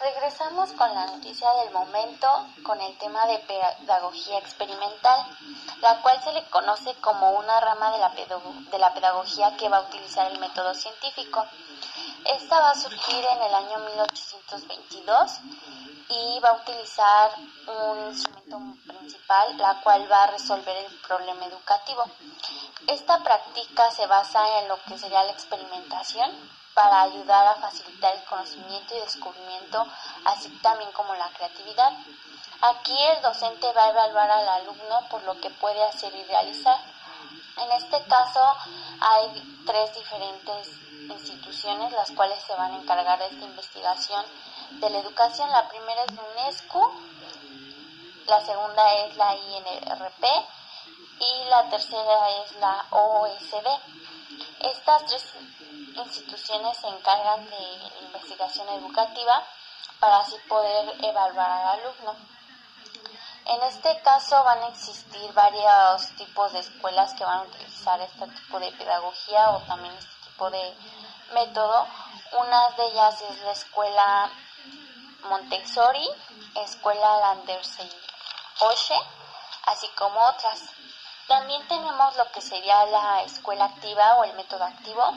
[0.00, 2.28] regresamos con la noticia del momento
[2.62, 5.26] con el tema de pedagogía experimental,
[5.80, 8.10] la cual se le conoce como una rama de la,
[8.70, 11.44] de la pedagogía que va a utilizar el método científico.
[12.24, 15.40] Esta va a surgir en el año 1822
[16.08, 17.30] y va a utilizar
[17.66, 22.04] un instrumento principal, la cual va a resolver el problema educativo.
[22.86, 26.30] Esta práctica se basa en lo que sería la experimentación
[26.74, 29.86] para ayudar a facilitar el conocimiento y descubrimiento,
[30.24, 31.92] así también como la creatividad.
[32.60, 36.80] Aquí el docente va a evaluar al alumno por lo que puede hacer y realizar.
[37.56, 38.40] En este caso
[39.00, 40.68] hay tres diferentes
[41.10, 44.24] instituciones las cuales se van a encargar de esta investigación
[44.70, 45.50] de la educación.
[45.50, 46.92] La primera es la UNESCO,
[48.26, 50.24] la segunda es la INRP
[51.20, 53.66] y la tercera es la OSD.
[54.60, 55.24] Estas tres
[55.96, 59.44] instituciones se encargan de investigación educativa
[59.98, 62.16] para así poder evaluar al alumno.
[63.46, 68.26] En este caso van a existir varios tipos de escuelas que van a utilizar este
[68.28, 70.74] tipo de pedagogía o también este de
[71.34, 71.86] método.
[72.32, 74.30] Una de ellas es la escuela
[75.28, 76.08] Montessori,
[76.54, 77.90] escuela Landersey
[78.60, 78.98] Oshe,
[79.66, 80.62] así como otras.
[81.26, 85.12] También tenemos lo que sería la escuela activa o el método activo,